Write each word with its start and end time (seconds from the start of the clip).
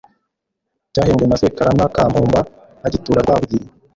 cyahimbwe 0.93 1.25
na 1.27 1.37
sekarama 1.41 1.85
ka 1.95 2.03
mpumba 2.11 2.39
agitura 2.85 3.19
rwabugiri 3.23 3.67